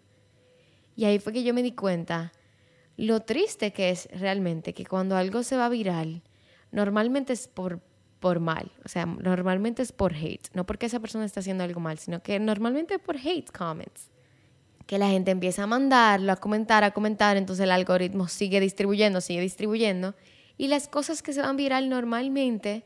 [0.96, 2.32] Y ahí fue que yo me di cuenta
[2.96, 6.22] lo triste que es realmente que cuando algo se va viral,
[6.70, 7.80] normalmente es por,
[8.20, 11.80] por mal, o sea, normalmente es por hate, no porque esa persona está haciendo algo
[11.80, 14.10] mal, sino que normalmente es por hate comments.
[14.86, 19.20] Que la gente empieza a mandarlo, a comentar, a comentar, entonces el algoritmo sigue distribuyendo,
[19.20, 20.14] sigue distribuyendo,
[20.56, 22.84] y las cosas que se van viral normalmente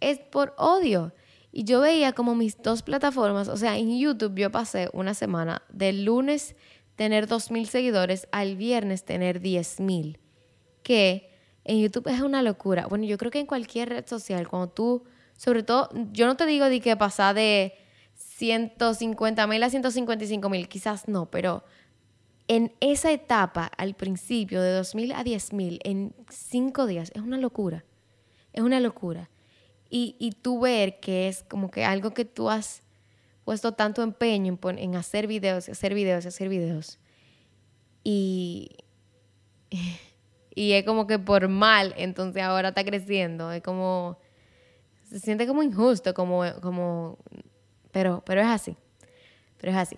[0.00, 1.12] es por odio.
[1.52, 5.62] Y yo veía como mis dos plataformas, o sea, en YouTube yo pasé una semana,
[5.70, 6.56] del lunes
[6.96, 10.18] tener 2.000 seguidores, al viernes tener 10.000,
[10.82, 11.30] que
[11.64, 12.86] en YouTube es una locura.
[12.86, 15.04] Bueno, yo creo que en cualquier red social, cuando tú,
[15.36, 17.74] sobre todo, yo no te digo de que pasa de
[18.14, 21.64] 150 mil a 155 mil, quizás no, pero
[22.48, 27.84] en esa etapa, al principio, de 2.000 a 10.000, en cinco días, es una locura.
[28.54, 29.30] Es una locura.
[29.90, 32.82] Y, y tú ver que es como que algo que tú has
[33.44, 36.98] puesto tanto empeño en, en hacer videos, hacer videos, hacer videos.
[38.04, 38.76] Y
[40.54, 44.18] y es como que por mal, entonces ahora está creciendo, es como,
[45.04, 47.18] se siente como injusto, como, como,
[47.92, 48.76] pero, pero es así,
[49.58, 49.96] pero es así.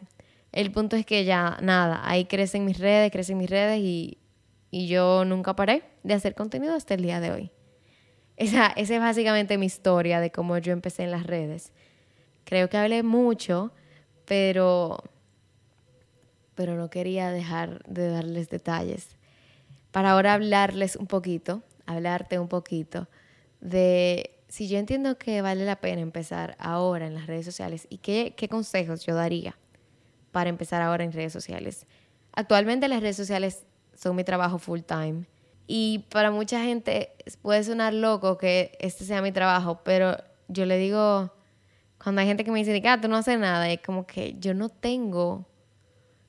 [0.52, 4.18] El punto es que ya, nada, ahí crecen mis redes, crecen mis redes y,
[4.70, 7.50] y yo nunca paré de hacer contenido hasta el día de hoy.
[8.40, 11.72] Esa, esa es básicamente mi historia de cómo yo empecé en las redes.
[12.46, 13.70] Creo que hablé mucho,
[14.24, 15.04] pero,
[16.54, 19.18] pero no quería dejar de darles detalles
[19.90, 23.08] para ahora hablarles un poquito, hablarte un poquito
[23.60, 27.98] de si yo entiendo que vale la pena empezar ahora en las redes sociales y
[27.98, 29.58] qué, qué consejos yo daría
[30.32, 31.86] para empezar ahora en redes sociales.
[32.32, 35.26] Actualmente las redes sociales son mi trabajo full time
[35.72, 40.16] y para mucha gente puede sonar loco que este sea mi trabajo, pero
[40.48, 41.32] yo le digo,
[42.02, 44.52] cuando hay gente que me dice, ah, tú no haces nada, es como que yo
[44.52, 45.46] no tengo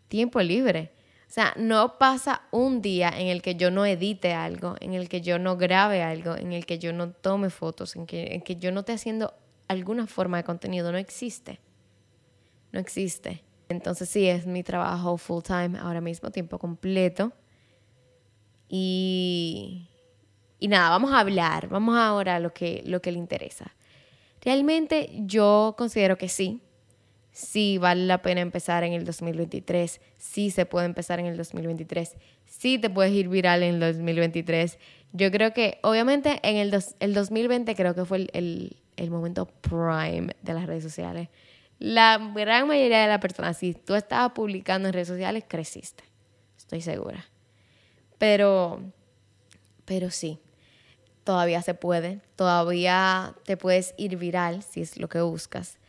[0.10, 0.92] tiempo libre.
[1.28, 5.10] O sea, no pasa un día en el que yo no edite algo, en el
[5.10, 8.58] que yo no grabe algo, en el que yo no tome fotos, en que, que
[8.58, 9.34] yo no esté haciendo
[9.68, 10.92] alguna forma de contenido.
[10.92, 11.60] No existe.
[12.72, 13.44] No existe.
[13.70, 17.34] Entonces sí, es mi trabajo full time, ahora mismo, tiempo completo.
[18.74, 19.90] Y,
[20.62, 23.76] y nada, vamos a hablar, vamos ahora a lo que, lo que le interesa.
[24.42, 26.62] Realmente yo considero que sí,
[27.34, 32.16] sí vale la pena empezar en el 2023, sí se puede empezar en el 2023,
[32.46, 34.80] sí te puedes ir viral en el 2023.
[35.12, 40.34] Yo creo que, obviamente, en el, el 2020 creo que fue el, el, momento prime
[40.42, 41.28] de las redes sociales.
[41.78, 46.06] La gran mayoría de las personas, si tú estabas publicando en redes sociales, creciste,
[46.58, 47.31] estoy segura.
[48.22, 48.80] Pero,
[49.84, 50.40] pero sí,
[51.24, 55.82] todavía se puede, todavía te puedes ir viral si es lo que buscas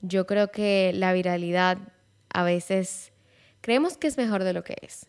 [0.00, 1.78] yo creo que la viralidad
[2.32, 3.12] a veces
[3.60, 5.06] creemos que es mejor de lo que es.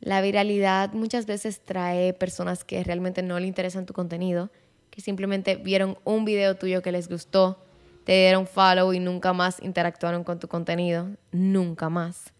[0.00, 4.50] La viralidad muchas veces trae personas que realmente no le interesan tu contenido,
[4.90, 7.64] que simplemente vieron un video tuyo que les gustó,
[8.04, 12.32] te dieron follow y nunca más interactuaron con tu contenido, nunca más.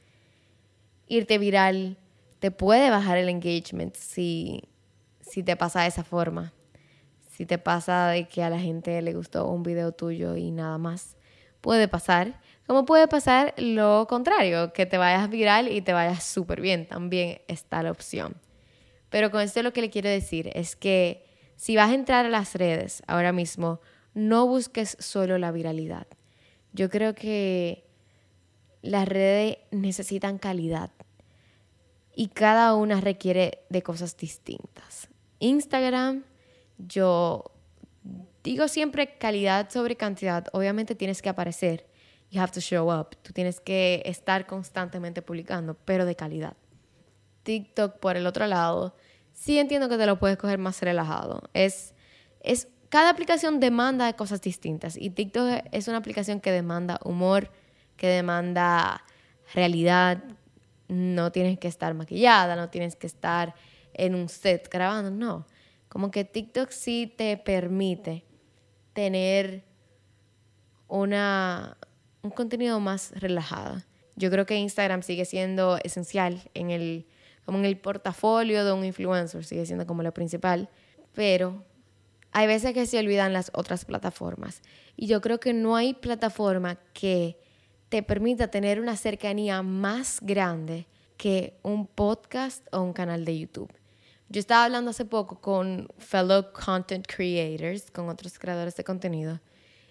[1.09, 1.99] Irte viral
[2.39, 4.63] te puede bajar el engagement si,
[5.21, 6.53] si te pasa de esa forma
[7.39, 10.77] si te pasa de que a la gente le gustó un video tuyo y nada
[10.77, 11.17] más.
[11.61, 12.41] Puede pasar.
[12.67, 16.89] Como puede pasar lo contrario, que te vayas viral y te vayas súper bien.
[16.89, 18.35] También está la opción.
[19.09, 22.29] Pero con esto lo que le quiero decir es que si vas a entrar a
[22.29, 23.81] las redes ahora mismo,
[24.15, 26.09] no busques solo la viralidad.
[26.73, 27.85] Yo creo que
[28.83, 30.91] las redes necesitan calidad
[32.19, 35.07] y cada una requiere de cosas distintas.
[35.39, 36.25] Instagram,
[36.77, 37.45] yo
[38.43, 40.45] digo siempre calidad sobre cantidad.
[40.53, 41.87] Obviamente tienes que aparecer.
[42.33, 43.17] You have to show up.
[43.23, 46.57] Tú tienes que estar constantemente publicando, pero de calidad.
[47.45, 48.97] TikTok, por el otro lado,
[49.33, 51.43] sí entiendo que te lo puedes coger más relajado.
[51.55, 51.95] Es,
[52.41, 57.53] es, cada aplicación demanda cosas distintas y TikTok es una aplicación que demanda humor,
[57.97, 59.05] que demanda
[59.55, 60.21] realidad.
[60.89, 63.55] No tienes que estar maquillada, no tienes que estar
[63.95, 65.47] en un set grabando, no.
[65.89, 68.25] Como que TikTok sí te permite
[68.93, 69.65] tener
[70.89, 71.77] una,
[72.23, 73.83] un contenido más relajado.
[74.17, 77.07] Yo creo que Instagram sigue siendo esencial en el
[77.49, 80.69] como en el portafolio de un influencer, sigue siendo como lo principal,
[81.15, 81.65] pero
[82.31, 84.61] hay veces que se olvidan las otras plataformas.
[84.97, 87.39] Y yo creo que no hay plataforma que
[87.89, 93.73] te permita tener una cercanía más grande que un podcast o un canal de YouTube.
[94.29, 99.41] Yo estaba hablando hace poco con fellow content creators, con otros creadores de contenido,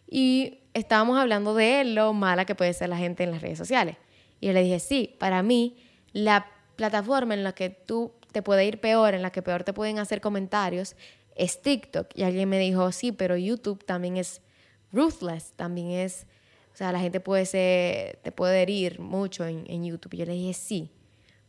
[0.09, 3.97] y estábamos hablando de lo mala que puede ser la gente en las redes sociales.
[4.39, 5.77] Y yo le dije, sí, para mí
[6.13, 9.73] la plataforma en la que tú te puede ir peor, en la que peor te
[9.73, 10.95] pueden hacer comentarios,
[11.35, 12.07] es TikTok.
[12.13, 14.41] Y alguien me dijo, sí, pero YouTube también es
[14.91, 16.27] ruthless, también es,
[16.77, 20.15] o sea, la gente puede ser, te puede herir mucho en, en YouTube.
[20.15, 20.91] Yo le dije, sí,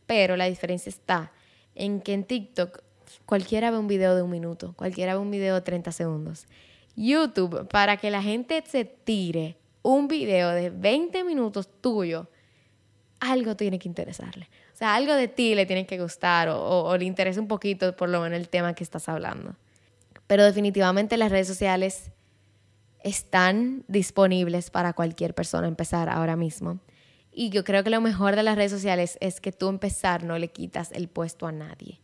[0.07, 1.31] pero la diferencia está
[1.75, 2.81] en que en TikTok
[3.27, 6.47] cualquiera ve un video de un minuto, cualquiera ve un video de 30 segundos.
[6.95, 12.27] YouTube, para que la gente se tire un video de 20 minutos tuyo,
[13.19, 14.49] algo tiene que interesarle.
[14.73, 18.09] O sea, algo de ti le tiene que gustar o, le interesa un poquito por
[18.09, 19.55] lo menos el tema que estás hablando.
[20.25, 22.09] Pero definitivamente las redes sociales
[23.03, 26.79] están disponibles para cualquier persona empezar ahora mismo.
[27.31, 30.37] Y yo creo que lo mejor de las redes sociales es que tú empezar no
[30.37, 32.01] le quitas el puesto a nadie.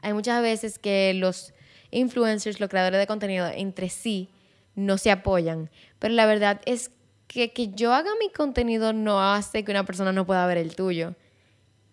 [0.00, 1.52] Hay muchas veces que los
[1.90, 4.30] influencers, los creadores de contenido entre sí
[4.74, 9.64] no se apoyan, pero la verdad es que que yo haga mi contenido no hace
[9.64, 11.14] que una persona no pueda ver el tuyo.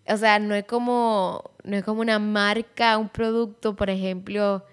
[0.08, 4.64] O sea, no es como, no es como una marca, un producto, por ejemplo,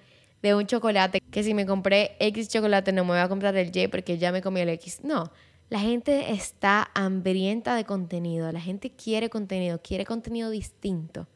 [0.49, 3.75] de un chocolate, que si me compré X chocolate no me voy a comprar el
[3.75, 5.03] Y porque ya me comí el X.
[5.03, 5.31] No,
[5.69, 11.27] la gente está hambrienta de contenido, la gente quiere contenido, quiere contenido distinto.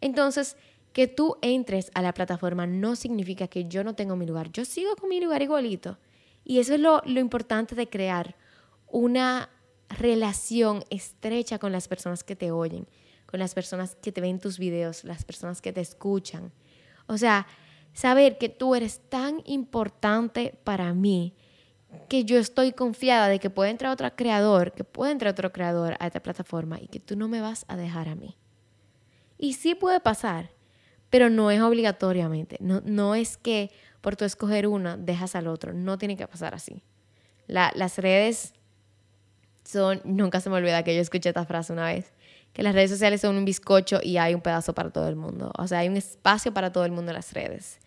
[0.00, 0.56] Entonces,
[0.92, 4.50] que tú entres a la plataforma no significa que yo no tengo mi lugar.
[4.50, 5.98] Yo sigo con mi lugar igualito.
[6.44, 8.34] Y eso es lo, importante de crear
[8.88, 9.50] una
[9.88, 12.88] relación estrecha con las personas que te oyen,
[13.26, 16.52] con las personas que te ven tus videos, las personas que te escuchan.
[17.06, 17.46] O sea,
[17.98, 21.34] saber que tú eres tan importante para mí
[22.08, 25.96] que yo estoy confiada de que puede entrar otro creador, que puede entrar otro creador
[25.98, 28.36] a esta plataforma y que tú no me vas a dejar a mí.
[29.36, 30.50] Y sí puede pasar,
[31.10, 32.56] pero no es obligatoriamente.
[32.60, 35.72] No, no es que por tu escoger una dejas al otro.
[35.72, 36.84] No tiene que pasar así.
[37.48, 38.54] las redes
[39.64, 42.12] son, nunca se me olvida que yo escuché esta frase una vez,
[42.52, 45.50] que las redes sociales son un bizcocho y hay un pedazo para todo el mundo.
[45.58, 47.80] O sea, hay un espacio para todo el mundo en las redes.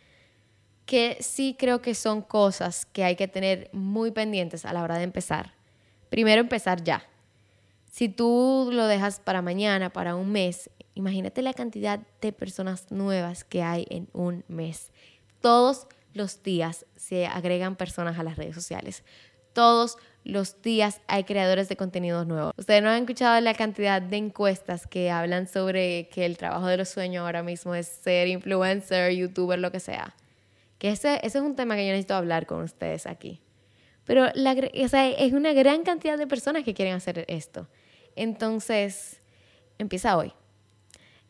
[0.86, 4.98] Que sí creo que son cosas que hay que tener muy pendientes a la hora
[4.98, 5.54] de empezar.
[6.10, 7.04] Primero empezar ya.
[7.90, 13.44] Si tú lo dejas para mañana, para un mes, Imagínate la cantidad de personas nuevas
[13.44, 14.92] que hay en un mes.
[15.40, 19.04] Todos los días se agregan personas a las redes sociales.
[19.54, 22.54] Todos los días hay creadores de contenidos nuevos.
[22.58, 26.78] Ustedes no han escuchado la cantidad de encuestas que hablan sobre que el trabajo de
[26.78, 30.14] los sueños ahora mismo es ser influencer, youtuber, lo que sea.
[30.82, 33.40] Que ese, ese es un tema que yo necesito hablar con ustedes aquí.
[34.04, 37.68] Pero la, es una gran cantidad de personas que quieren hacer esto.
[38.16, 39.22] Entonces,
[39.78, 40.34] empieza hoy.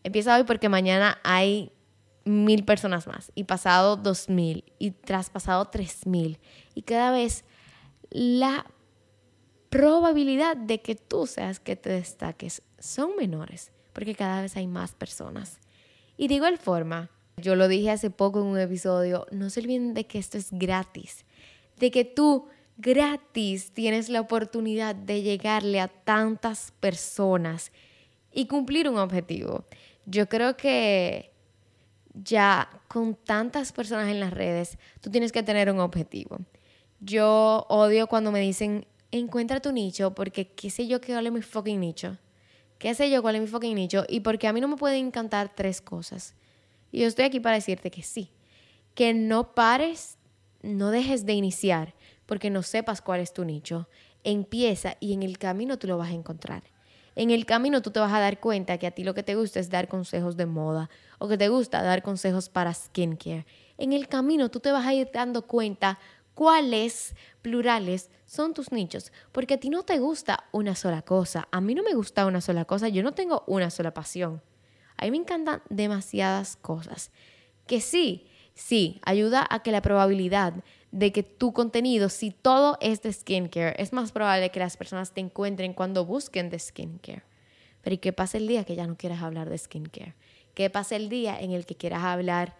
[0.05, 1.73] Empieza hoy porque mañana hay
[2.23, 6.39] mil personas más y pasado dos mil y traspasado tres mil.
[6.73, 7.43] Y cada vez
[8.09, 8.65] la
[9.69, 14.93] probabilidad de que tú seas que te destaques son menores porque cada vez hay más
[14.93, 15.59] personas.
[16.15, 19.93] Y de igual forma, yo lo dije hace poco en un episodio, no se olviden
[19.93, 21.25] de que esto es gratis,
[21.77, 27.71] de que tú gratis tienes la oportunidad de llegarle a tantas personas
[28.31, 29.65] y cumplir un objetivo.
[30.05, 31.31] Yo creo que
[32.13, 36.39] ya con tantas personas en las redes, tú tienes que tener un objetivo.
[36.99, 41.41] Yo odio cuando me dicen, encuentra tu nicho, porque qué sé yo qué vale mi
[41.41, 42.17] fucking nicho.
[42.77, 44.05] ¿Qué sé yo cuál es mi fucking nicho?
[44.09, 46.35] Y porque a mí no me pueden encantar tres cosas.
[46.91, 48.31] Y yo estoy aquí para decirte que sí.
[48.95, 50.17] Que no pares,
[50.61, 53.87] no dejes de iniciar, porque no sepas cuál es tu nicho.
[54.23, 56.63] Empieza y en el camino tú lo vas a encontrar.
[57.15, 59.35] En el camino tú te vas a dar cuenta que a ti lo que te
[59.35, 60.89] gusta es dar consejos de moda
[61.19, 63.45] o que te gusta dar consejos para skincare.
[63.77, 65.99] En el camino tú te vas a ir dando cuenta
[66.33, 71.59] cuáles plurales son tus nichos, porque a ti no te gusta una sola cosa, a
[71.59, 74.41] mí no me gusta una sola cosa, yo no tengo una sola pasión.
[75.01, 77.11] A mí me encantan demasiadas cosas.
[77.67, 80.53] Que sí, sí, ayuda a que la probabilidad
[80.91, 85.11] de que tu contenido, si todo es de skincare, es más probable que las personas
[85.11, 87.23] te encuentren cuando busquen de skincare.
[87.81, 90.13] Pero ¿y qué pasa el día que ya no quieras hablar de skincare?
[90.53, 92.55] ¿Qué pasa el día en el que quieras hablar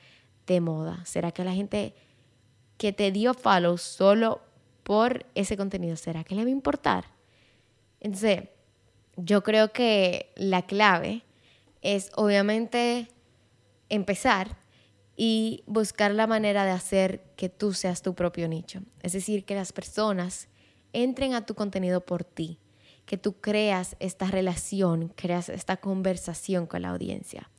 [0.47, 1.05] de moda?
[1.05, 1.93] ¿Será que la gente
[2.77, 4.41] que te dio follow solo
[4.83, 7.05] por ese contenido, ¿será que le va a importar?
[7.99, 8.45] Entonces,
[9.15, 11.23] yo creo que la clave
[11.81, 13.07] es obviamente
[13.89, 14.57] empezar
[15.15, 18.81] y buscar la manera de hacer que tú seas tu propio nicho.
[19.01, 20.47] Es decir, que las personas
[20.93, 22.59] entren a tu contenido por ti,
[23.05, 27.49] que tú creas esta relación, creas esta conversación con la audiencia.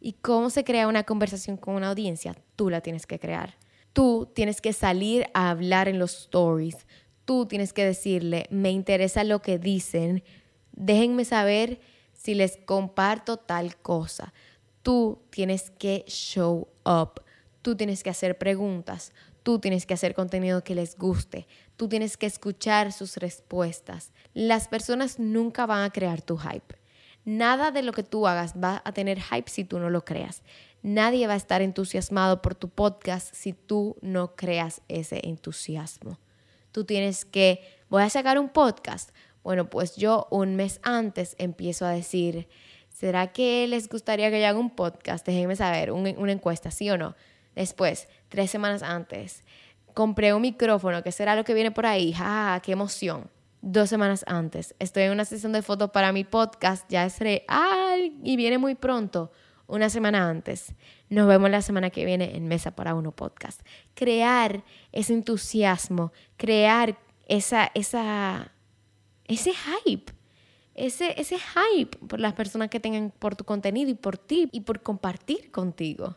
[0.00, 2.36] ¿Y cómo se crea una conversación con una audiencia?
[2.56, 3.56] Tú la tienes que crear.
[3.92, 6.86] Tú tienes que salir a hablar en los stories.
[7.24, 10.22] Tú tienes que decirle, me interesa lo que dicen,
[10.72, 11.80] déjenme saber
[12.24, 14.32] si les comparto tal cosa.
[14.82, 17.22] Tú tienes que show up.
[17.60, 19.12] Tú tienes que hacer preguntas.
[19.42, 21.46] Tú tienes que hacer contenido que les guste.
[21.76, 24.12] Tú tienes que escuchar sus respuestas.
[24.32, 26.76] Las personas nunca van a crear tu hype.
[27.26, 30.42] Nada de lo que tú hagas va a tener hype si tú no lo creas.
[30.82, 36.18] Nadie va a estar entusiasmado por tu podcast si tú no creas ese entusiasmo.
[36.72, 37.60] Tú tienes que,
[37.90, 39.10] voy a sacar un podcast.
[39.44, 42.48] Bueno, pues yo un mes antes empiezo a decir,
[42.88, 45.24] ¿será que les gustaría que yo haga un podcast?
[45.24, 47.14] Déjenme saber, una encuesta, ¿sí o no?
[47.54, 49.44] Después, tres semanas antes,
[49.92, 52.14] compré un micrófono, ¿qué será lo que viene por ahí?
[52.18, 53.30] ¡Ah, qué emoción!
[53.60, 58.12] Dos semanas antes, estoy en una sesión de fotos para mi podcast, ya es real
[58.22, 59.30] y viene muy pronto
[59.66, 60.74] una semana antes.
[61.10, 63.60] Nos vemos la semana que viene en Mesa para Uno Podcast.
[63.94, 68.52] Crear ese entusiasmo, crear esa, esa,
[69.34, 70.12] ese hype,
[70.74, 74.60] ese, ese hype por las personas que tengan por tu contenido y por ti y
[74.60, 76.16] por compartir contigo.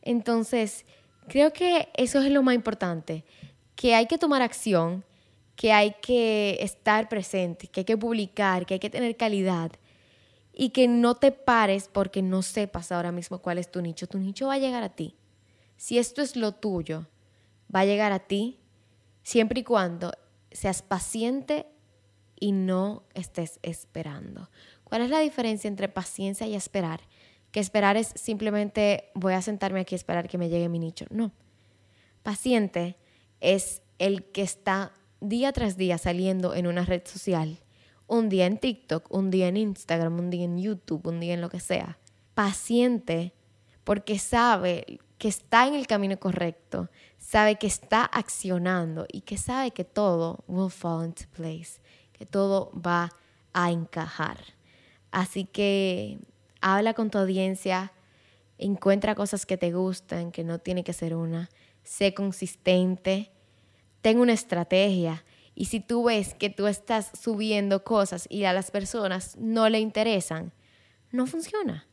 [0.00, 0.84] Entonces,
[1.28, 3.24] creo que eso es lo más importante,
[3.76, 5.04] que hay que tomar acción,
[5.56, 9.72] que hay que estar presente, que hay que publicar, que hay que tener calidad
[10.52, 14.06] y que no te pares porque no sepas ahora mismo cuál es tu nicho.
[14.06, 15.16] Tu nicho va a llegar a ti.
[15.76, 17.06] Si esto es lo tuyo,
[17.74, 18.58] va a llegar a ti
[19.22, 20.12] siempre y cuando
[20.50, 21.66] seas paciente
[22.42, 24.50] y no estés esperando.
[24.82, 27.02] ¿Cuál es la diferencia entre paciencia y esperar?
[27.52, 31.06] Que esperar es simplemente voy a sentarme aquí a esperar que me llegue mi nicho.
[31.10, 31.30] No.
[32.24, 32.96] Paciente
[33.40, 34.90] es el que está
[35.20, 37.60] día tras día saliendo en una red social
[38.08, 41.40] un día en TikTok, un día en Instagram, un día en YouTube, un día en
[41.40, 41.96] lo que sea.
[42.34, 43.34] Paciente
[43.84, 49.70] porque sabe que está en el camino correcto, sabe que está accionando y que sabe
[49.70, 51.80] que todo will fall into place,
[52.26, 53.10] todo va
[53.52, 54.38] a encajar.
[55.10, 56.18] Así que
[56.60, 57.92] habla con tu audiencia,
[58.58, 61.50] encuentra cosas que te gustan, que no tiene que ser una,
[61.82, 63.30] sé consistente,
[64.00, 68.70] ten una estrategia y si tú ves que tú estás subiendo cosas y a las
[68.70, 70.52] personas no le interesan,
[71.10, 71.86] no funciona.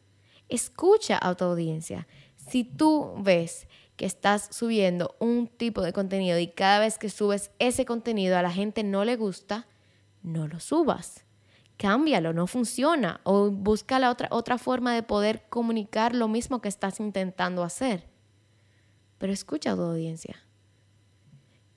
[0.47, 2.07] Escucha a tu audiencia.
[2.35, 3.67] Si tú ves
[3.97, 8.41] que estás subiendo un tipo de contenido y cada vez que subes ese contenido a
[8.41, 9.67] la gente no le gusta,
[10.23, 11.25] no lo subas.
[11.77, 13.21] Cámbialo, no funciona.
[13.23, 18.07] O busca la otra, otra forma de poder comunicar lo mismo que estás intentando hacer.
[19.17, 20.43] Pero escucha a tu audiencia.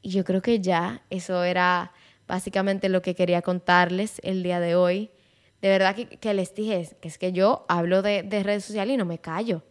[0.00, 1.92] Y yo creo que ya eso era
[2.26, 5.10] básicamente lo que quería contarles el día de hoy.
[5.60, 8.96] De verdad que, les dije que es que yo hablo de, de, redes sociales y
[8.96, 9.62] no me callo.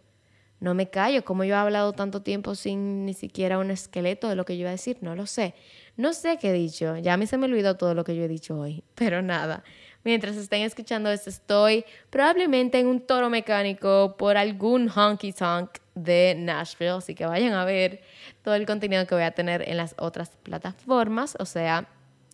[0.62, 1.26] No me callo.
[1.26, 4.62] Como yo he hablado tanto tiempo sin ni siquiera un esqueleto de lo que yo
[4.62, 5.54] iba a decir, no lo sé.
[5.98, 6.98] No sé qué he dicho.
[6.98, 8.84] Ya a mí se me olvidó todo lo que yo he dicho hoy.
[8.96, 9.64] Pero nada.
[10.04, 16.36] Mientras estén escuchando esto, estoy probablemente en un toro mecánico por algún honky tonk de
[16.38, 16.92] Nashville.
[16.92, 18.02] Así que vayan a ver
[18.42, 21.88] todo el contenido que voy a tener en las otras plataformas, o sea,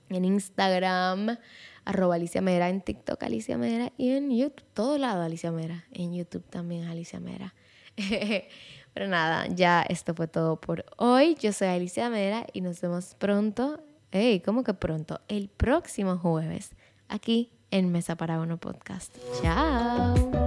[0.09, 1.37] en Instagram,
[1.83, 6.13] arroba Alicia Mera, en TikTok Alicia Mera y en YouTube, todo lado Alicia Mera, en
[6.13, 7.53] YouTube también Alicia Mera.
[8.97, 11.35] Pero nada, ya esto fue todo por hoy.
[11.35, 13.79] Yo soy Alicia Medera y nos vemos pronto.
[14.09, 15.21] Hey, ¿cómo que pronto?
[15.27, 16.71] El próximo jueves,
[17.07, 19.15] aquí en Mesa para Uno Podcast.
[19.43, 20.46] Chao.